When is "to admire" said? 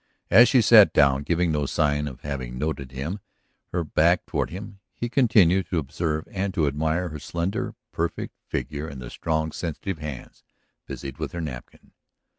6.55-7.09